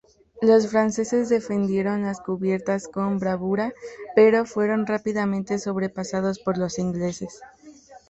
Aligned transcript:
Los 0.41 0.67
franceses 0.69 1.29
defendieron 1.29 2.01
las 2.01 2.21
cubiertas 2.21 2.87
con 2.87 3.19
bravura 3.19 3.71
pero 4.15 4.47
fueron 4.47 4.87
rápidamente 4.87 5.59
sobrepasados 5.59 6.39
por 6.39 6.57
los 6.57 6.79
ingleses. 6.79 7.39